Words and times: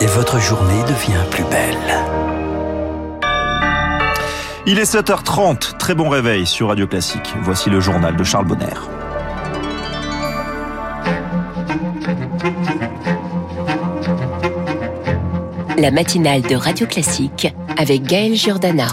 Et 0.00 0.06
votre 0.06 0.40
journée 0.40 0.82
devient 0.82 1.22
plus 1.30 1.44
belle. 1.44 1.94
Il 4.66 4.80
est 4.80 4.92
7h30, 4.92 5.76
très 5.76 5.94
bon 5.94 6.08
réveil 6.08 6.44
sur 6.44 6.68
Radio 6.68 6.88
Classique. 6.88 7.32
Voici 7.42 7.70
le 7.70 7.78
journal 7.78 8.16
de 8.16 8.24
Charles 8.24 8.46
Bonner. 8.46 8.97
La 15.80 15.92
matinale 15.92 16.42
de 16.42 16.56
Radio 16.56 16.86
Classique 16.88 17.54
avec 17.76 18.02
Gaël 18.02 18.34
Giordana. 18.34 18.88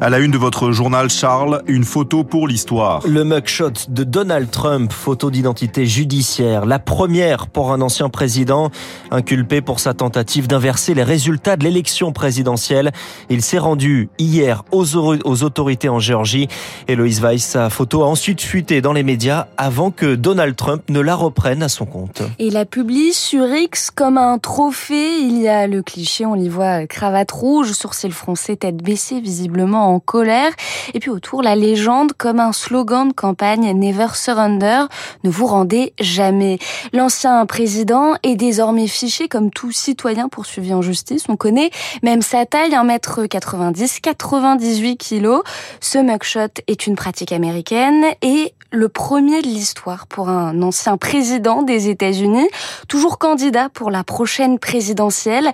À 0.00 0.10
la 0.10 0.20
une 0.20 0.30
de 0.30 0.38
votre 0.38 0.70
journal, 0.70 1.10
Charles, 1.10 1.60
une 1.66 1.82
photo 1.82 2.22
pour 2.22 2.46
l'histoire. 2.46 3.02
Le 3.04 3.24
mugshot 3.24 3.72
de 3.88 4.04
Donald 4.04 4.48
Trump, 4.48 4.92
photo 4.92 5.28
d'identité 5.28 5.86
judiciaire. 5.86 6.66
La 6.66 6.78
première 6.78 7.48
pour 7.48 7.72
un 7.72 7.80
ancien 7.80 8.08
président, 8.08 8.70
inculpé 9.10 9.60
pour 9.60 9.80
sa 9.80 9.94
tentative 9.94 10.46
d'inverser 10.46 10.94
les 10.94 11.02
résultats 11.02 11.56
de 11.56 11.64
l'élection 11.64 12.12
présidentielle. 12.12 12.92
Il 13.28 13.42
s'est 13.42 13.58
rendu 13.58 14.08
hier 14.18 14.62
aux, 14.70 14.96
aux 14.96 15.42
autorités 15.42 15.88
en 15.88 15.98
Géorgie. 15.98 16.46
Eloise 16.86 17.20
Weiss, 17.20 17.44
sa 17.44 17.68
photo 17.68 18.04
a 18.04 18.06
ensuite 18.06 18.40
fuité 18.40 18.80
dans 18.80 18.92
les 18.92 19.02
médias 19.02 19.48
avant 19.56 19.90
que 19.90 20.14
Donald 20.14 20.54
Trump 20.54 20.82
ne 20.90 21.00
la 21.00 21.16
reprenne 21.16 21.64
à 21.64 21.68
son 21.68 21.86
compte. 21.86 22.22
Et 22.38 22.50
la 22.50 22.64
publie 22.64 23.12
sur 23.12 23.52
X 23.52 23.90
comme 23.90 24.16
un 24.16 24.38
trophée. 24.38 25.18
Il 25.22 25.40
y 25.40 25.48
a 25.48 25.66
le 25.66 25.82
cliché, 25.82 26.24
on 26.30 26.36
y 26.36 26.48
voit 26.48 26.86
cravate 26.86 27.30
rouge, 27.30 27.72
sourcil 27.72 28.12
froncé, 28.12 28.56
tête 28.56 28.76
baissée, 28.76 29.20
visiblement 29.20 29.94
en 29.94 30.00
colère. 30.00 30.52
Et 30.94 31.00
puis 31.00 31.10
autour, 31.10 31.42
la 31.42 31.56
légende 31.56 32.12
comme 32.12 32.40
un 32.40 32.52
slogan 32.52 33.08
de 33.08 33.12
campagne 33.12 33.70
Never 33.72 34.08
Surrender, 34.14 34.82
ne 35.24 35.30
vous 35.30 35.46
rendez 35.46 35.92
jamais. 36.00 36.58
L'ancien 36.92 37.44
président 37.46 38.14
est 38.22 38.36
désormais 38.36 38.86
fiché 38.86 39.28
comme 39.28 39.50
tout 39.50 39.72
citoyen 39.72 40.28
poursuivi 40.28 40.74
en 40.74 40.82
justice. 40.82 41.24
On 41.28 41.36
connaît 41.36 41.70
même 42.02 42.22
sa 42.22 42.46
taille, 42.46 42.72
1m90, 42.72 44.00
98 44.00 44.96
kg. 44.96 45.38
Ce 45.80 45.98
mugshot 45.98 46.62
est 46.66 46.86
une 46.86 46.96
pratique 46.96 47.32
américaine 47.32 48.04
et 48.22 48.54
le 48.70 48.88
premier 48.88 49.40
de 49.40 49.46
l'histoire 49.46 50.06
pour 50.06 50.28
un 50.28 50.60
ancien 50.60 50.98
président 50.98 51.62
des 51.62 51.88
États-Unis, 51.88 52.48
toujours 52.86 53.18
candidat 53.18 53.70
pour 53.70 53.90
la 53.90 54.04
prochaine 54.04 54.58
présidentielle. 54.58 55.50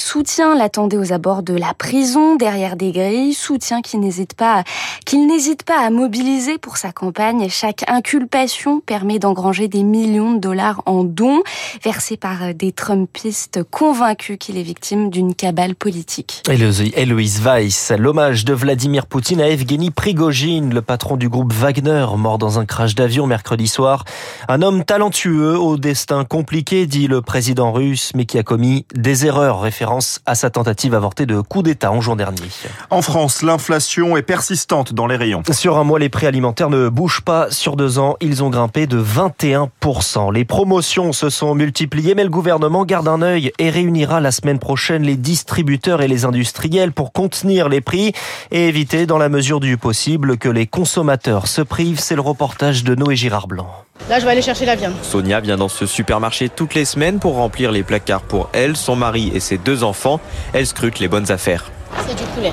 Soutiens 0.00 0.56
l'attendaient 0.56 0.96
aux 0.96 1.12
abords 1.12 1.42
de 1.42 1.54
la 1.54 1.74
prison, 1.74 2.36
derrière 2.36 2.76
des 2.76 2.92
grilles, 2.92 3.34
soutiens 3.34 3.82
qu'il 3.82 4.00
n'hésite 4.00 4.34
pas, 4.34 4.64
qu'il 5.04 5.26
n'hésite 5.26 5.62
pas 5.62 5.78
à 5.80 5.90
mobiliser 5.90 6.58
pour 6.58 6.76
sa 6.76 6.92
campagne. 6.92 7.48
Chaque 7.48 7.84
inculpation 7.88 8.80
permet 8.80 9.18
d'engranger 9.18 9.68
des 9.68 9.82
millions 9.82 10.32
de 10.32 10.38
dollars 10.38 10.82
en 10.86 11.04
dons 11.04 11.42
versés 11.84 12.16
par 12.16 12.54
des 12.54 12.72
Trumpistes 12.72 13.62
convaincus 13.70 14.38
qu'il 14.38 14.58
est 14.58 14.62
victime 14.62 15.10
d'une 15.10 15.34
cabale 15.34 15.74
politique. 15.74 16.42
Héloïse 16.48 17.40
Weiss, 17.42 17.92
l'hommage 17.96 18.44
de 18.44 18.54
Vladimir 18.54 19.06
Poutine 19.06 19.40
à 19.40 19.48
Evgeny 19.48 19.90
Prigogine, 19.90 20.72
le 20.74 20.82
patron 20.82 21.16
du 21.16 21.28
groupe 21.28 21.52
Wagner, 21.52 22.06
mort 22.16 22.38
dans 22.38 22.58
un 22.58 22.64
crash 22.64 22.94
d'avion 22.94 23.26
mercredi 23.26 23.68
soir. 23.68 24.04
Un 24.48 24.62
homme 24.62 24.84
talentueux 24.84 25.58
au 25.58 25.76
destin 25.76 26.24
compliqué, 26.24 26.86
dit 26.86 27.06
le 27.06 27.22
président 27.22 27.72
russe, 27.72 28.12
mais 28.14 28.24
qui 28.24 28.38
a 28.38 28.42
commis 28.42 28.86
des 28.94 29.26
erreurs, 29.26 29.60
référence 29.90 30.20
à 30.24 30.34
sa 30.36 30.50
tentative 30.50 30.94
avortée 30.94 31.26
de 31.26 31.40
coup 31.40 31.62
d'État 31.62 31.90
en 31.90 32.00
juin 32.00 32.14
dernier. 32.14 32.42
En 32.90 33.02
France, 33.02 33.42
l'inflation 33.42 34.16
est 34.16 34.22
persistante 34.22 34.92
dans 34.92 35.06
les 35.06 35.16
rayons. 35.16 35.42
Sur 35.50 35.78
un 35.78 35.84
mois, 35.84 35.98
les 35.98 36.08
prix 36.08 36.26
alimentaires 36.26 36.70
ne 36.70 36.88
bougent 36.88 37.22
pas. 37.22 37.50
Sur 37.50 37.76
deux 37.76 37.98
ans, 37.98 38.16
ils 38.20 38.44
ont 38.44 38.50
grimpé 38.50 38.86
de 38.86 39.02
21%. 39.02 40.32
Les 40.32 40.44
promotions 40.44 41.12
se 41.12 41.28
sont 41.28 41.54
multipliées, 41.54 42.14
mais 42.14 42.22
le 42.22 42.30
gouvernement 42.30 42.84
garde 42.84 43.08
un 43.08 43.20
œil 43.20 43.52
et 43.58 43.70
réunira 43.70 44.20
la 44.20 44.30
semaine 44.30 44.60
prochaine 44.60 45.02
les 45.02 45.16
distributeurs 45.16 46.02
et 46.02 46.08
les 46.08 46.24
industriels 46.24 46.92
pour 46.92 47.12
contenir 47.12 47.68
les 47.68 47.80
prix 47.80 48.12
et 48.52 48.68
éviter, 48.68 49.06
dans 49.06 49.18
la 49.18 49.28
mesure 49.28 49.58
du 49.58 49.76
possible, 49.76 50.38
que 50.38 50.48
les 50.48 50.66
consommateurs 50.66 51.48
se 51.48 51.62
privent. 51.62 52.00
C'est 52.00 52.14
le 52.14 52.20
reportage 52.20 52.84
de 52.84 52.94
Noé 52.94 53.16
Girard 53.16 53.48
Blanc. 53.48 53.70
Là, 54.10 54.18
je 54.18 54.24
vais 54.24 54.32
aller 54.32 54.42
chercher 54.42 54.66
la 54.66 54.74
viande. 54.74 54.94
Sonia 55.02 55.38
vient 55.38 55.56
dans 55.56 55.68
ce 55.68 55.86
supermarché 55.86 56.48
toutes 56.48 56.74
les 56.74 56.84
semaines 56.84 57.20
pour 57.20 57.36
remplir 57.36 57.70
les 57.70 57.84
placards 57.84 58.22
pour 58.22 58.48
elle, 58.52 58.76
son 58.76 58.96
mari 58.96 59.30
et 59.32 59.38
ses 59.38 59.56
deux 59.56 59.84
enfants. 59.84 60.18
Elle 60.52 60.66
scrute 60.66 60.98
les 60.98 61.06
bonnes 61.06 61.30
affaires. 61.30 61.70
C'est 62.08 62.16
du 62.16 62.24
poulet. 62.34 62.52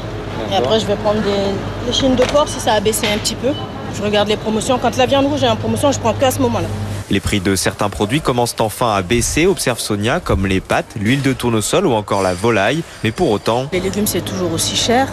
Et 0.51 0.56
après, 0.56 0.79
je 0.79 0.85
vais 0.85 0.96
prendre 0.97 1.19
des, 1.23 1.88
des 1.88 1.94
chines 1.94 2.16
de 2.16 2.23
porc 2.25 2.47
si 2.47 2.59
ça 2.59 2.73
a 2.73 2.79
baissé 2.79 3.07
un 3.07 3.17
petit 3.17 3.34
peu. 3.34 3.50
Je 3.96 4.03
regarde 4.03 4.28
les 4.28 4.38
promotions. 4.38 4.78
Quand 4.78 4.96
la 4.97 5.07
viande 5.07 5.25
rouge 5.25 5.41
est 5.41 5.50
en 5.50 5.56
promotion, 5.56 5.91
je 5.91 5.97
prends 5.97 6.13
qu'à 6.13 6.29
ce 6.29 6.40
moment-là. 6.44 6.67
Les 7.09 7.19
prix 7.19 7.40
de 7.40 7.56
certains 7.56 7.90
produits 7.90 8.22
commencent 8.22 8.56
enfin 8.59 8.94
à 8.94 9.01
baisser, 9.01 9.47
observe 9.47 9.79
Sonia, 9.79 10.19
comme 10.19 10.46
les 10.46 10.62
pâtes, 10.62 10.94
l'huile 10.96 11.23
de 11.23 11.34
tournesol 11.34 11.88
ou 11.88 11.94
encore 11.94 12.22
la 12.22 12.35
volaille. 12.35 12.84
Mais 13.03 13.12
pour 13.12 13.31
autant... 13.31 13.66
Les 13.73 13.79
légumes, 13.79 14.06
c'est 14.06 14.22
toujours 14.22 14.53
aussi 14.53 14.75
cher. 14.75 15.07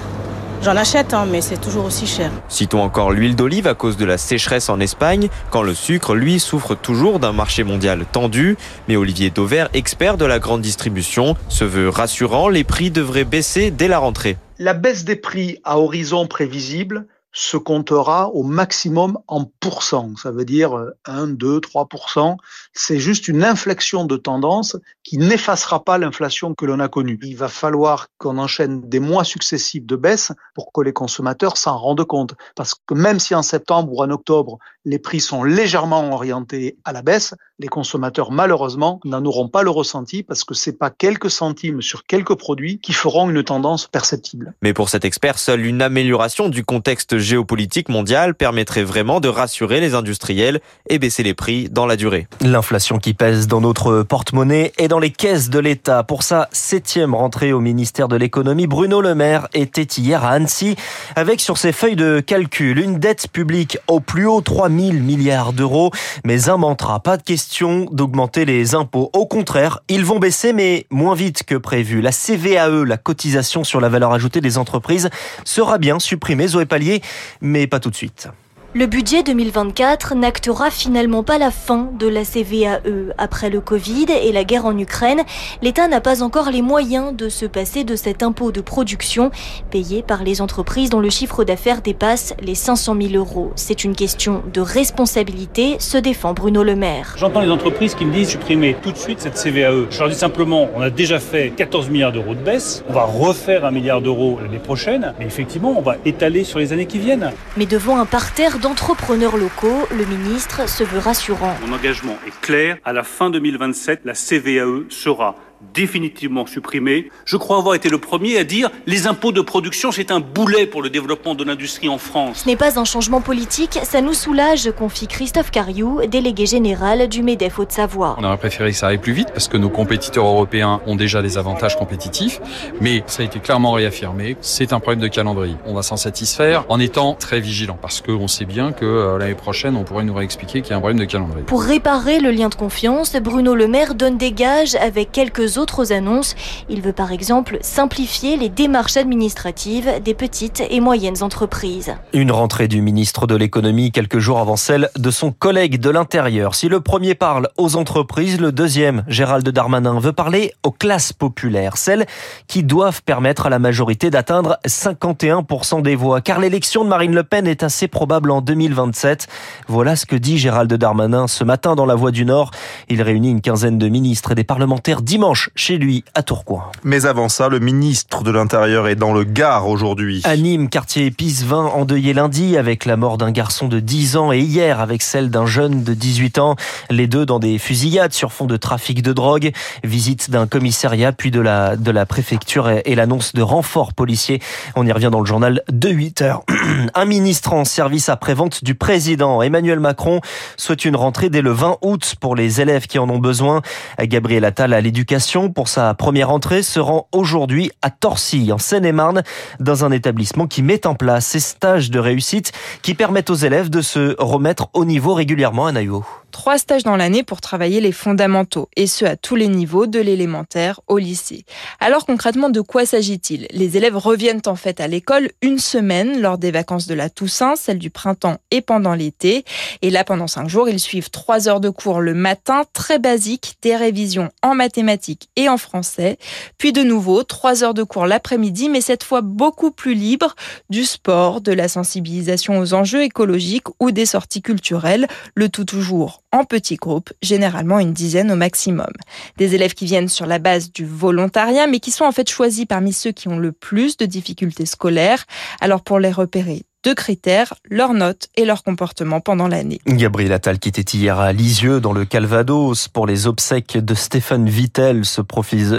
J'en 0.65 0.77
achète, 0.77 1.13
hein, 1.13 1.27
mais 1.31 1.43
c'est 1.43 1.61
toujours 1.61 1.85
aussi 1.85 2.07
cher. 2.07 2.31
Citons 2.49 2.81
encore 2.81 3.13
l'huile 3.13 3.37
d'olive 3.37 3.67
à 3.67 3.75
cause 3.75 3.99
de 3.99 4.07
la 4.07 4.17
sécheresse 4.17 4.71
en 4.71 4.81
Espagne, 4.81 5.29
quand 5.51 5.63
le 5.63 5.75
sucre, 5.75 6.15
lui, 6.15 6.41
souffre 6.41 6.75
toujours 6.75 7.19
d'un 7.19 7.33
marché 7.33 7.65
mondial 7.65 8.07
tendu. 8.11 8.57
Mais 8.89 8.97
Olivier 8.97 9.29
Dauvert, 9.29 9.69
expert 9.75 10.17
de 10.17 10.25
la 10.25 10.39
grande 10.39 10.63
distribution, 10.63 11.37
se 11.51 11.65
veut 11.65 11.91
rassurant, 11.91 12.49
les 12.49 12.65
prix 12.65 12.91
devraient 12.91 13.25
baisser 13.25 13.71
dès 13.71 13.89
la 13.89 13.99
rentrée. 13.99 14.39
La 14.59 14.73
baisse 14.73 15.05
des 15.05 15.17
prix 15.17 15.59
à 15.65 15.79
horizon 15.79 16.27
prévisible 16.27 17.09
se 17.35 17.57
comptera 17.57 18.29
au 18.29 18.45
maximum 18.45 19.19
en 19.27 19.45
pourcents. 19.61 20.13
Ça 20.17 20.31
veut 20.31 20.45
dire 20.45 20.93
1, 21.05 21.27
2, 21.27 21.59
3%. 21.59 22.37
C'est 22.73 22.99
juste 22.99 23.29
une 23.29 23.45
inflexion 23.45 24.05
de 24.05 24.17
tendance 24.17 24.77
qui 25.03 25.19
n'effacera 25.19 25.85
pas 25.85 25.99
l'inflation 25.99 26.55
que 26.55 26.65
l'on 26.65 26.79
a 26.79 26.89
connue. 26.89 27.19
Il 27.23 27.37
va 27.37 27.49
falloir 27.49 28.07
qu'on 28.19 28.39
enchaîne 28.39 28.89
des 28.89 29.01
mois 29.01 29.25
successifs 29.25 29.85
de 29.85 29.97
baisse 29.97 30.33
pour 30.55 30.73
que 30.73 30.81
les 30.81 30.93
consommateurs 30.93 31.57
s'en 31.57 31.77
rendent 31.77 32.05
compte. 32.05 32.35
Parce 32.55 32.75
que 32.75 32.95
même 32.95 33.19
si 33.19 33.35
en 33.35 33.43
septembre 33.43 33.93
ou 33.93 34.03
en 34.03 34.11
octobre, 34.11 34.59
les 34.85 34.99
prix 34.99 35.21
sont 35.21 35.43
légèrement 35.43 36.13
orientés 36.13 36.77
à 36.85 36.93
la 36.93 37.03
baisse, 37.03 37.35
les 37.59 37.69
consommateurs, 37.69 38.31
malheureusement, 38.31 39.01
n'en 39.05 39.25
auront 39.25 39.49
pas 39.49 39.63
le 39.63 39.71
ressenti 39.71 40.23
parce 40.23 40.45
que 40.45 40.55
c'est 40.55 40.79
pas 40.79 40.91
quelques 40.91 41.31
centimes 41.31 41.83
sur 41.83 42.05
quelques 42.05 42.35
produits 42.35 42.79
qui 42.81 42.93
feront 42.93 43.31
une 43.31 43.43
tendance 43.43 43.87
perceptible. 43.87 44.55
Mais 44.63 44.73
pour 44.73 44.89
cet 44.89 45.05
expert, 45.05 45.39
seule 45.39 45.65
une 45.65 45.83
amélioration 45.83 46.49
du 46.49 46.65
contexte 46.65 47.17
géopolitique 47.25 47.89
mondial 47.89 48.35
permettrait 48.35 48.85
vraiment 48.85 49.21
de 49.21 49.29
rassurer 49.29 49.81
les 49.81 49.95
industriels 49.95 50.61
et 50.89 50.99
baisser 50.99 51.23
les 51.23 51.35
prix 51.35 51.69
dans 51.69 51.87
la 51.87 51.97
durée. 51.97 52.29
L'inflation 52.41 52.99
qui 52.99 53.15
pèse 53.15 53.49
dans 53.49 53.61
notre 53.61 54.03
porte-monnaie 54.03 54.73
et 54.79 54.89
dans 54.89 55.01
les 55.01 55.11
caisses 55.11 55.51
de 55.51 55.59
l'État. 55.59 56.05
Pour 56.05 56.23
sa 56.23 56.49
septième 56.53 57.15
rentrée 57.15 57.53
au 57.53 57.61
ministère 57.61 58.09
de 58.09 58.17
l'économie, 58.17 58.67
Bruno 58.67 59.01
Le 59.01 59.15
Maire 59.15 59.49
était 59.55 59.83
hier 59.83 60.25
à 60.25 60.31
Annecy 60.31 60.77
avec 61.17 61.41
sur 61.41 61.59
ses 61.59 61.73
feuilles 61.73 61.97
de 61.97 62.21
calcul 62.21 62.79
une 62.79 62.99
dette 62.99 63.29
publique 63.29 63.79
au 63.89 64.01
plus 64.01 64.27
haut 64.27 64.41
3 64.41 64.69
000 64.69 64.93
milliards 64.93 65.53
d'euros, 65.53 65.91
mais 66.25 66.49
un 66.49 66.57
mantra, 66.57 67.01
pas 67.01 67.17
de 67.17 67.23
question 67.23 67.87
d'augmenter 67.91 68.45
les 68.45 68.75
impôts. 68.75 69.11
Au 69.13 69.27
contraire, 69.27 69.81
ils 69.89 70.05
vont 70.05 70.19
baisser, 70.19 70.53
mais 70.53 70.87
moins 70.91 71.15
vite 71.15 71.45
que 71.45 71.55
prévu. 71.55 72.01
La 72.01 72.13
CVAE, 72.13 72.85
la 72.85 72.97
cotisation 72.97 73.65
sur 73.65 73.81
la 73.81 73.89
valeur 73.89 74.13
ajoutée 74.13 74.41
des 74.41 74.59
entreprises, 74.59 75.11
sera 75.45 75.79
bien 75.79 75.99
supprimée, 75.99 76.49
Zoé 76.49 76.67
Pallier, 76.67 77.03
mais 77.41 77.67
pas 77.67 77.81
tout 77.81 77.91
de 77.91 77.97
suite. 77.97 78.29
Le 78.77 78.87
budget 78.87 79.23
2024 79.23 80.17
n'actera 80.17 80.69
finalement 80.69 81.23
pas 81.23 81.39
la 81.39 81.53
fin 81.53 81.91
de 81.97 82.09
la 82.09 82.25
CVAE. 82.25 83.13
Après 83.19 83.49
le 83.49 83.61
Covid 83.61 84.07
et 84.11 84.33
la 84.33 84.43
guerre 84.43 84.67
en 84.67 84.77
Ukraine, 84.77 85.23
l'État 85.63 85.87
n'a 85.87 86.01
pas 86.01 86.25
encore 86.25 86.51
les 86.51 86.61
moyens 86.61 87.15
de 87.15 87.29
se 87.29 87.47
passer 87.47 87.85
de 87.85 87.95
cet 87.95 88.25
impôt 88.25 88.51
de 88.51 88.61
production 88.61 89.31
payé 89.71 90.03
par 90.03 90.25
les 90.25 90.41
entreprises 90.41 90.91
dont 90.91 90.99
le 90.99 91.09
chiffre 91.09 91.45
d'affaires 91.45 91.83
dépasse 91.83 92.35
les 92.43 92.57
500 92.57 92.97
000 93.01 93.15
euros. 93.15 93.53
C'est 93.55 93.85
une 93.85 93.95
question 93.95 94.43
de 94.53 94.61
responsabilité, 94.61 95.77
se 95.79 95.97
défend 95.97 96.35
Bruno 96.35 96.65
Le 96.65 96.75
Maire. 96.75 97.15
J'entends 97.17 97.43
les 97.43 97.51
entreprises 97.51 97.95
qui 97.95 98.05
me 98.05 98.13
disent 98.13 98.31
supprimer 98.31 98.75
tout 98.83 98.91
de 98.91 98.99
suite 98.99 99.21
cette 99.21 99.41
CVAE. 99.41 99.87
Je 99.89 100.01
leur 100.01 100.09
dis 100.09 100.17
simplement, 100.17 100.69
on 100.75 100.81
a 100.81 100.91
déjà 100.91 101.21
fait 101.21 101.51
14 101.51 101.91
milliards 101.91 102.11
d'euros 102.11 102.35
de 102.35 102.43
baisse, 102.43 102.83
on 102.89 102.93
va 102.93 103.05
refaire 103.05 103.65
un 103.65 103.71
milliard 103.71 104.01
d'euros 104.01 104.41
l'année 104.43 104.59
prochaine, 104.59 105.15
mais 105.21 105.27
effectivement, 105.27 105.77
on 105.79 105.83
va 105.83 105.95
étaler 106.05 106.43
sur 106.43 106.59
les 106.59 106.73
années 106.73 106.87
qui 106.87 106.99
viennent. 106.99 107.31
Mais 107.57 107.67
devant 107.67 108.01
un 108.01 108.07
parterre 108.07 108.59
d'entrepreneurs 108.65 109.37
locaux, 109.37 109.87
le 109.91 110.07
ministre 110.07 110.67
se 110.67 110.85
veut 110.85 110.99
rassurant. 110.99 111.55
Mon 111.67 111.75
engagement 111.75 112.17
est 112.27 112.41
clair. 112.41 112.79
À 112.83 112.95
la 112.95 113.03
fin 113.03 113.29
2027, 113.29 114.01
la 114.07 114.15
CVAE 114.15 114.89
sera 114.89 115.37
définitivement 115.73 116.47
supprimés. 116.47 117.11
Je 117.25 117.37
crois 117.37 117.59
avoir 117.59 117.75
été 117.75 117.89
le 117.89 117.99
premier 117.99 118.39
à 118.39 118.45
dire 118.45 118.71
les 118.87 119.07
impôts 119.07 119.33
de 119.33 119.41
production, 119.41 119.93
c'est 119.93 120.11
un 120.11 120.21
boulet 120.21 120.67
pour 120.67 120.83
le 120.83 120.91
développement 120.91 121.35
de 121.35 121.45
l'industrie 121.45 121.89
en 121.89 121.99
France. 121.99 122.43
Ce 122.45 122.49
n'est 122.49 122.57
pas 122.57 122.79
un 122.79 122.85
changement 122.85 123.21
politique, 123.21 123.79
ça 123.83 124.01
nous 124.01 124.15
soulage, 124.15 124.71
confie 124.77 125.07
Christophe 125.07 125.51
Cariou, 125.51 126.01
délégué 126.07 126.47
général 126.47 127.09
du 127.09 127.23
MEDEF 127.23 127.59
Haute-Savoie. 127.59 128.17
On 128.19 128.25
aurait 128.25 128.37
préféré 128.37 128.71
que 128.71 128.77
ça 128.77 128.89
aille 128.89 128.99
plus 128.99 129.13
vite 129.13 129.29
parce 129.33 129.49
que 129.49 129.57
nos 129.57 129.71
compétiteurs 129.71 130.27
européens 130.27 130.81
ont 130.87 130.97
déjà 130.97 131.23
des 131.23 131.39
avantages 131.39 131.77
compétitifs, 131.77 132.41
mais 132.81 133.03
ça 133.07 133.23
a 133.23 133.27
été 133.27 133.39
clairement 133.39 133.73
réaffirmé, 133.73 134.37
c'est 134.41 134.73
un 134.73 134.81
problème 134.81 135.01
de 135.01 135.09
calendrier. 135.09 135.57
On 135.67 135.75
va 135.75 135.83
s'en 135.83 135.97
satisfaire 135.97 136.65
en 136.69 136.81
étant 136.81 137.15
très 137.15 137.41
vigilant 137.41 137.79
parce 137.81 138.01
qu'on 138.01 138.29
sait 138.29 138.45
bien 138.45 138.73
que 138.73 138.85
euh, 138.85 139.19
l'année 139.19 139.35
prochaine, 139.35 139.77
on 139.77 139.85
pourrait 139.85 140.05
nous 140.05 140.15
réexpliquer 140.15 140.63
qu'il 140.63 140.71
y 140.71 140.75
a 140.75 140.77
un 140.77 140.81
problème 140.81 140.99
de 140.99 141.05
calendrier. 141.05 141.45
Pour 141.45 141.63
réparer 141.63 142.21
le 142.21 142.31
lien 142.31 142.49
de 142.49 142.55
confiance, 142.55 143.15
Bruno 143.17 143.55
Le 143.55 143.69
Maire 143.69 143.95
donne 143.95 144.17
des 144.17 144.33
gages 144.33 144.75
avec 144.77 145.13
quelques 145.13 145.54
autres 145.59 145.93
annonces. 145.93 146.35
Il 146.69 146.81
veut 146.81 146.93
par 146.93 147.13
exemple 147.13 147.59
simplifier 147.63 148.37
les 148.37 148.49
démarches 148.49 148.97
administratives 148.97 150.01
des 150.03 150.15
petites 150.15 150.63
et 150.69 150.81
moyennes 150.81 151.23
entreprises. 151.23 151.95
Une 152.13 152.33
rentrée 152.33 152.69
du 152.69 152.81
ministre 152.81 153.27
de 153.27 153.35
l'économie 153.35 153.93
quelques 153.93 154.19
jours 154.19 154.39
avant 154.39 154.57
celle 154.57 154.91
de 154.97 155.11
son 155.11 155.33
collègue 155.33 155.79
de 155.79 155.91
l'intérieur. 155.91 156.55
Si 156.55 156.69
le 156.69 156.81
premier 156.81 157.15
parle 157.15 157.49
aux 157.57 157.77
entreprises, 157.77 158.41
le 158.41 158.53
deuxième, 158.53 159.05
Gérald 159.09 159.49
Darmanin, 159.49 159.99
veut 159.99 160.13
parler 160.13 160.53
aux 160.63 160.71
classes 160.71 161.13
populaires, 161.13 161.77
celles 161.77 162.07
qui 162.47 162.63
doivent 162.63 163.03
permettre 163.03 163.47
à 163.47 163.51
la 163.51 163.59
majorité 163.59 164.11
d'atteindre 164.11 164.59
51% 164.67 165.83
des 165.83 165.97
voix, 165.97 166.21
car 166.21 166.39
l'élection 166.39 166.85
de 166.85 166.89
Marine 166.89 167.15
Le 167.15 167.25
Pen 167.25 167.47
est 167.47 167.63
assez 167.63 167.89
probable 167.89 168.31
en 168.31 168.41
2027. 168.41 169.27
Voilà 169.69 169.97
ce 169.97 170.07
que 170.07 170.17
dit 170.17 170.39
Gérald 170.39 170.73
Darmanin 170.73 171.27
ce 171.27 171.45
matin 171.45 171.75
dans 171.75 171.87
la 171.87 171.95
Voix 171.95 172.11
du 172.11 172.25
Nord. 172.25 172.51
Il 172.89 173.03
réunit 173.03 173.31
une 173.31 173.41
quinzaine 173.41 173.79
de 173.79 173.89
ministres 173.89 174.33
et 174.33 174.35
des 174.35 174.45
parlementaires 174.45 175.03
dimanche 175.03 175.44
chez 175.55 175.77
lui 175.77 176.05
à 176.15 176.23
Tourcoing. 176.23 176.71
Mais 176.83 177.07
avant 177.07 177.29
ça, 177.29 177.49
le 177.49 177.59
ministre 177.59 178.23
de 178.23 178.31
l'Intérieur 178.31 178.89
est 178.89 178.95
dans 178.95 179.13
le 179.13 179.25
Gard 179.25 179.69
aujourd'hui. 179.69 180.21
À 180.25 180.37
Nîmes, 180.37 180.69
quartier 180.69 181.07
épice 181.07 181.43
20 181.45 181.67
endeuillé 181.67 182.13
lundi 182.15 182.57
avec 182.57 182.85
la 182.85 182.97
mort 182.97 183.19
d'un 183.19 183.31
garçon 183.31 183.69
de 183.69 183.81
10 183.81 184.17
ans 184.17 184.33
et 184.33 184.39
hier 184.39 184.81
avec 184.81 185.03
celle 185.03 185.31
d'un 185.31 185.47
jeune 185.47 185.85
de 185.85 185.95
18 185.95 186.39
ans. 186.39 186.57
Les 186.91 187.07
deux 187.07 187.27
dans 187.27 187.39
des 187.39 187.59
fusillades 187.59 188.13
sur 188.13 188.33
fond 188.33 188.47
de 188.47 188.57
trafic 188.57 189.03
de 189.03 189.13
drogue. 189.13 189.53
Visite 189.83 190.31
d'un 190.31 190.47
commissariat 190.47 191.13
puis 191.13 191.31
de 191.31 191.41
la, 191.41 191.77
de 191.77 191.91
la 191.91 192.07
préfecture 192.07 192.71
et 192.85 192.95
l'annonce 192.95 193.33
de 193.33 193.43
renforts 193.43 193.93
policiers. 193.93 194.41
On 194.77 194.87
y 194.87 194.93
revient 194.93 195.11
dans 195.11 195.21
le 195.21 195.27
journal 195.27 195.63
de 195.71 195.89
8 195.89 196.23
heures. 196.23 196.43
Un 196.95 197.05
ministre 197.05 197.53
en 197.53 197.65
service 197.65 198.09
après-vente 198.09 198.65
du 198.65 198.75
président 198.75 199.43
Emmanuel 199.43 199.81
Macron 199.81 200.21
souhaite 200.57 200.85
une 200.85 200.97
rentrée 200.97 201.31
dès 201.31 201.43
le 201.43 201.51
20 201.51 201.79
août 201.83 202.15
pour 202.21 202.37
les 202.37 202.61
élèves 202.61 202.87
qui 202.87 202.99
en 202.99 203.09
ont 203.11 203.19
besoin. 203.19 203.63
Gabriel 204.01 204.45
Attal 204.45 204.73
à 204.73 204.81
l'éducation 204.81 205.34
pour 205.35 205.67
sa 205.69 205.95
première 205.95 206.31
entrée 206.31 206.63
se 206.63 206.79
rend 206.79 207.09
aujourd'hui 207.11 207.73
à 207.83 207.91
Torcy 207.91 208.53
en 208.53 208.59
Seine-et-Marne 208.59 209.25
dans 209.59 209.85
un 209.85 209.91
établissement 209.91 210.47
qui 210.47 210.63
met 210.63 210.87
en 210.87 210.95
place 210.95 211.27
ces 211.27 211.41
stages 211.41 211.91
de 211.91 211.99
réussite 211.99 212.53
qui 212.83 212.95
permettent 212.95 213.31
aux 213.31 213.35
élèves 213.35 213.69
de 213.69 213.81
se 213.81 214.15
remettre 214.21 214.69
au 214.75 214.85
niveau 214.85 215.13
régulièrement 215.13 215.67
à 215.67 215.73
Naïo 215.73 216.05
trois 216.35 216.59
stages 216.59 216.83
dans 216.83 216.97
l'année 216.97 217.23
pour 217.23 217.41
travailler 217.41 217.81
les 217.81 217.93
fondamentaux, 217.93 218.69
et 218.75 218.89
ce 218.89 219.05
à 219.05 219.15
tous 219.15 219.37
les 219.37 219.47
niveaux, 219.47 219.87
de 219.87 220.01
l'élémentaire 220.01 220.81
au 220.89 220.99
lycée. 220.99 221.45
Alors 221.79 222.07
concrètement, 222.07 222.51
de 222.51 222.61
quoi 222.61 222.85
s'agit-il? 222.85 223.47
Les 223.53 223.77
élèves 223.77 223.97
reviennent 223.97 224.43
en 224.47 224.57
fait 224.57 224.81
à 224.81 224.89
l'école 224.89 225.31
une 225.43 225.61
semaine 225.61 226.21
lors 226.21 226.37
des 226.37 226.51
vacances 226.51 226.89
de 226.89 226.95
la 226.95 227.09
Toussaint, 227.09 227.55
celle 227.55 227.79
du 227.79 227.89
printemps 227.89 228.39
et 228.51 228.63
pendant 228.63 228.95
l'été. 228.95 229.45
Et 229.81 229.91
là, 229.91 230.03
pendant 230.03 230.27
cinq 230.27 230.49
jours, 230.49 230.69
ils 230.69 230.81
suivent 230.81 231.11
trois 231.11 231.49
heures 231.49 231.61
de 231.61 231.71
cours 231.71 232.01
le 232.01 232.15
matin, 232.15 232.65
très 232.73 232.99
basique, 232.99 233.55
des 233.63 233.77
révisions 233.77 234.31
en 234.43 234.57
mathématiques 234.57 235.29
et 235.37 235.49
en 235.49 235.57
français. 235.57 236.19
Puis 236.59 236.73
de 236.73 236.83
nouveau, 236.83 237.23
trois 237.23 237.63
heures 237.63 237.75
de 237.75 237.85
cours 237.85 238.07
l'après-midi, 238.07 238.69
mais 238.69 238.81
cette 238.81 239.05
fois 239.05 239.21
beaucoup 239.21 239.71
plus 239.71 239.95
libre, 239.95 240.35
du 240.69 240.85
sport, 240.85 241.41
de 241.41 241.53
la 241.53 241.69
sensibilisation 241.69 242.59
aux 242.59 242.75
enjeux 242.75 243.05
écologiques 243.05 243.69
ou 243.79 243.93
des 243.93 244.05
sorties 244.05 244.43
culturelles, 244.43 245.07
le 245.37 245.49
tout 245.49 245.65
toujours 245.65 246.24
en 246.35 246.45
petits 246.45 246.77
groupes, 246.77 247.13
généralement 247.23 247.79
une 247.79 247.93
dizaine 247.93 248.33
au 248.33 248.37
maximum. 248.37 248.91
Des 249.37 249.55
élèves 249.55 249.75
qui 249.75 249.87
viennent 249.87 250.09
sur 250.09 250.27
la 250.27 250.41
base 250.41 250.73
du 250.73 250.85
volontariat, 250.85 251.69
mais 251.69 251.79
qui 251.79 251.93
sont 251.93 252.05
en 252.05 252.13
fait 252.13 252.29
choisis 252.29 252.67
parmi 252.67 252.93
ceux 252.93 253.13
qui 253.13 253.29
ont 253.29 253.39
le 253.39 253.53
plus 253.53 253.97
de 253.97 254.05
difficultés 254.05 254.67
scolaires. 254.67 255.27
Alors 255.61 255.83
pour 255.83 256.01
les 256.01 256.11
repérer 256.11 256.65
deux 256.85 256.95
critères, 256.95 257.55
leurs 257.71 257.95
notes 257.95 258.29
et 258.37 258.45
leur 258.45 258.63
comportement 258.63 259.21
pendant 259.21 259.49
l'année. 259.49 259.81
Gabriel 259.87 260.33
Attal 260.33 260.59
qui 260.59 260.69
était 260.69 260.83
hier 260.83 261.19
à 261.19 261.33
Lisieux 261.33 261.81
dans 261.81 261.95
le 261.95 262.05
Calvados 262.05 262.89
pour 262.89 263.07
les 263.07 263.27
obsèques 263.27 263.79
de 263.79 263.95
Stéphane 263.95 264.51
Vittel, 264.51 265.07
ce, 265.07 265.23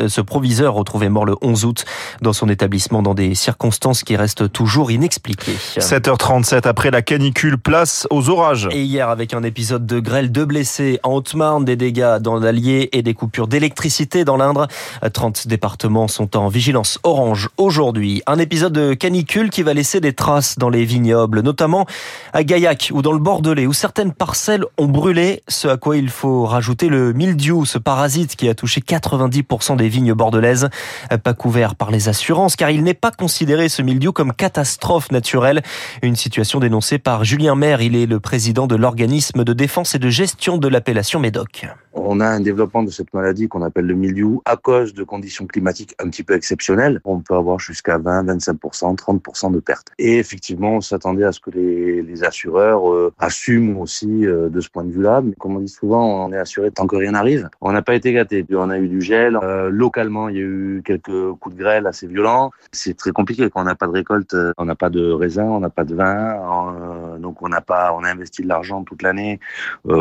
ce 0.08 0.22
proviseur 0.22 0.74
retrouvé 0.74 1.10
mort 1.10 1.26
le 1.26 1.36
11 1.42 1.66
août 1.66 1.86
dans 2.22 2.34
son 2.34 2.50
établissement 2.50 3.04
dans 3.04 3.14
des 3.14 3.36
circonstances 3.36 4.04
qui 4.04 4.16
restent 4.16 4.52
toujours 4.52 4.90
inexpliquées. 4.90 5.56
7h37 5.78 6.68
après 6.68 6.90
la 6.90 7.04
canicule, 7.04 7.60
place 7.60 8.08
aux 8.10 8.30
orages. 8.30 8.68
Et 8.72 8.82
hier 8.82 9.10
avec 9.10 9.36
un 9.36 9.44
épisode 9.44 9.86
de 9.86 10.00
grêle, 10.00 10.32
deux 10.32 10.46
blessés 10.46 11.00
en 11.04 11.14
Haute-Marne, 11.14 11.66
des 11.66 11.76
dégâts 11.76 12.18
dans 12.20 12.40
l'Allier 12.40 12.90
et 12.94 13.04
des 13.04 13.14
coupures 13.14 13.48
d'électricité 13.48 14.26
dans 14.26 14.38
l'Indre. 14.38 14.68
30 15.14 15.48
départements 15.48 16.08
sont 16.08 16.36
en 16.36 16.48
vigilance 16.48 16.98
orange 17.04 17.50
aujourd'hui. 17.58 18.24
Un 18.26 18.40
épisode 18.40 18.74
de 18.74 18.96
canicule 18.96 19.52
qui 19.52 19.62
va 19.62 19.76
laisser 19.76 20.02
des 20.02 20.14
traces 20.14 20.58
dans 20.58 20.70
les 20.70 20.84
villes 20.84 20.95
notamment 21.00 21.86
à 22.34 22.44
Gaillac 22.44 22.92
ou 22.94 23.02
dans 23.02 23.12
le 23.12 23.20
Bordelais, 23.20 23.68
où 23.68 23.74
certaines 23.74 24.14
parcelles 24.14 24.64
ont 24.78 24.88
brûlé, 24.88 25.44
ce 25.48 25.68
à 25.68 25.78
quoi 25.78 25.98
il 25.98 26.10
faut 26.10 26.46
rajouter 26.46 26.90
le 26.90 27.14
mildiou, 27.14 27.66
ce 27.66 27.78
parasite 27.78 28.36
qui 28.36 28.50
a 28.50 28.56
touché 28.56 28.82
90% 28.82 29.78
des 29.78 29.90
vignes 29.90 30.14
bordelaises, 30.14 30.70
pas 31.24 31.34
couvert 31.34 31.76
par 31.76 31.92
les 31.92 32.10
assurances, 32.10 32.56
car 32.56 32.70
il 32.70 32.84
n'est 32.84 32.94
pas 32.94 33.12
considéré 33.12 33.70
ce 33.70 33.82
mildiou 33.82 34.12
comme 34.12 34.34
catastrophe 34.34 35.12
naturelle. 35.12 35.62
Une 36.02 36.16
situation 36.16 36.60
dénoncée 36.60 36.98
par 36.98 37.24
Julien 37.24 37.56
Maire, 37.56 37.82
il 37.82 37.96
est 37.96 38.06
le 38.06 38.20
président 38.20 38.68
de 38.68 38.76
l'organisme 38.76 39.44
de 39.44 39.54
défense 39.54 39.96
et 39.96 40.00
de 40.00 40.10
gestion 40.10 40.58
de 40.58 40.68
l'appellation 40.68 41.20
Médoc. 41.20 41.66
On 42.08 42.20
a 42.20 42.28
un 42.28 42.40
développement 42.40 42.84
de 42.84 42.92
cette 42.92 43.12
maladie 43.16 43.48
qu'on 43.48 43.64
appelle 43.64 43.88
le 43.88 43.96
mildiou 43.96 44.44
à 44.46 44.58
cause 44.58 44.94
de 44.94 45.04
conditions 45.04 45.48
climatiques 45.48 45.96
un 45.98 46.08
petit 46.12 46.22
peu 46.22 46.36
exceptionnelles. 46.36 47.02
On 47.04 47.20
peut 47.20 47.34
avoir 47.34 47.58
jusqu'à 47.58 47.98
20, 47.98 48.26
25%, 48.26 48.96
30% 48.96 49.52
de 49.52 49.60
pertes. 49.60 49.88
Et 49.98 50.20
effectivement, 50.20 50.82
s'attendait 50.82 51.24
à 51.24 51.32
ce 51.32 51.40
que 51.40 51.50
les, 51.50 52.24
assureurs 52.24 52.94
euh, 52.94 53.12
assument 53.18 53.80
aussi 53.80 54.28
euh, 54.28 54.50
de 54.50 54.62
ce 54.62 54.70
point 54.70 54.84
de 54.84 54.92
vue-là. 54.92 55.22
Mais 55.22 55.34
comme 55.34 55.56
on 55.56 55.60
dit 55.60 55.68
souvent, 55.68 56.28
on 56.28 56.32
est 56.32 56.38
assuré 56.38 56.70
tant 56.70 56.86
que 56.86 56.96
rien 56.96 57.14
n'arrive. 57.14 57.50
On 57.60 57.72
n'a 57.72 57.82
pas 57.82 57.96
été 57.96 58.14
gâté. 58.14 58.44
Puis 58.44 58.56
on 58.56 58.70
a 58.70 58.78
eu 58.78 58.88
du 58.88 59.02
gel. 59.02 59.40
Euh, 59.42 59.70
localement, 59.72 60.30
il 60.30 60.36
y 60.36 60.40
a 60.40 60.44
eu 60.44 60.84
quelques 60.86 61.34
coups 61.40 61.56
de 61.56 61.60
grêle 61.60 61.88
assez 61.88 62.06
violents. 62.06 62.52
C'est 62.72 62.96
très 62.96 63.14
compliqué 63.14 63.50
quand 63.50 63.62
on 63.62 63.66
n'a 63.66 63.74
pas 63.74 63.88
de 63.88 63.94
récolte, 63.94 64.36
on 64.60 64.66
n'a 64.66 64.76
pas 64.76 64.92
de 64.92 65.10
raisin, 65.10 65.46
on 65.46 65.60
n'a 65.60 65.72
pas 65.72 65.84
de 65.84 65.96
vin. 65.96 67.18
donc 67.18 67.42
on 67.42 67.50
n'a 67.50 67.62
pas, 67.62 67.94
on 67.94 68.04
a 68.04 68.12
investi 68.12 68.44
de 68.44 68.48
l'argent 68.48 68.84
toute 68.84 69.02
l'année 69.02 69.40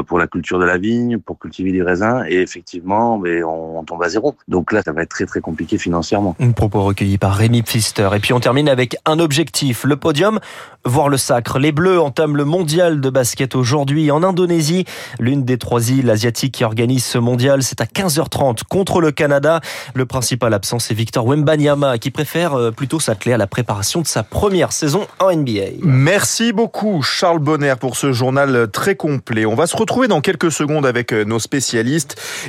pour 0.06 0.18
la 0.18 0.26
culture 0.26 0.58
de 0.58 0.66
la 0.66 0.76
vigne, 0.76 1.18
pour 1.18 1.38
cultiver 1.38 1.72
des 1.72 1.82
raisins. 1.82 1.93
Et 2.28 2.40
effectivement, 2.40 3.18
mais 3.18 3.42
on, 3.42 3.78
on 3.78 3.84
tombe 3.84 4.02
à 4.02 4.08
zéro. 4.08 4.34
Donc 4.48 4.72
là, 4.72 4.82
ça 4.82 4.92
va 4.92 5.02
être 5.02 5.10
très 5.10 5.26
très 5.26 5.40
compliqué 5.40 5.78
financièrement. 5.78 6.36
Un 6.40 6.52
propos 6.52 6.82
recueilli 6.82 7.18
par 7.18 7.34
Rémi 7.34 7.62
Pfister. 7.62 8.08
Et 8.14 8.20
puis 8.20 8.32
on 8.32 8.40
termine 8.40 8.68
avec 8.68 8.96
un 9.06 9.18
objectif, 9.18 9.84
le 9.84 9.96
podium 9.96 10.40
voir 10.84 11.08
le 11.08 11.16
sacre. 11.16 11.58
Les 11.58 11.72
Bleus 11.72 12.00
entament 12.00 12.36
le 12.36 12.44
mondial 12.44 13.00
de 13.00 13.10
basket 13.10 13.54
aujourd'hui 13.54 14.10
en 14.10 14.22
Indonésie, 14.22 14.84
l'une 15.18 15.44
des 15.44 15.58
trois 15.58 15.90
îles 15.90 16.10
asiatiques 16.10 16.54
qui 16.54 16.64
organise 16.64 17.04
ce 17.04 17.18
mondial. 17.18 17.62
C'est 17.62 17.80
à 17.80 17.84
15h30 17.84 18.64
contre 18.68 19.00
le 19.00 19.10
Canada. 19.10 19.60
Le 19.94 20.06
principal 20.06 20.52
absent, 20.52 20.78
c'est 20.78 20.94
Victor 20.94 21.26
Wembanyama 21.26 21.98
qui 21.98 22.10
préfère 22.10 22.54
euh, 22.54 22.70
plutôt 22.70 23.00
s'atteler 23.00 23.32
à 23.32 23.38
la 23.38 23.46
préparation 23.46 24.02
de 24.02 24.06
sa 24.06 24.22
première 24.22 24.72
saison 24.72 25.06
en 25.20 25.34
NBA. 25.34 25.78
Merci 25.82 26.52
beaucoup 26.52 27.02
Charles 27.02 27.38
Bonner 27.38 27.74
pour 27.80 27.96
ce 27.96 28.12
journal 28.12 28.68
très 28.70 28.94
complet. 28.94 29.46
On 29.46 29.54
va 29.54 29.66
se 29.66 29.76
retrouver 29.76 30.08
dans 30.08 30.20
quelques 30.20 30.52
secondes 30.52 30.86
avec 30.86 31.12
euh, 31.12 31.24
nos 31.24 31.38
spécialistes 31.38 31.64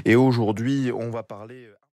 et 0.06 0.16
aujourd'hui 0.16 0.92
on 0.92 1.10
va 1.10 1.24
parler... 1.24 1.70